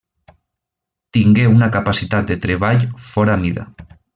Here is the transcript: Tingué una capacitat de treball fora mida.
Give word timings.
Tingué 1.17 1.45
una 1.51 1.69
capacitat 1.77 2.33
de 2.33 2.39
treball 2.47 2.83
fora 3.15 3.37
mida. 3.45 3.69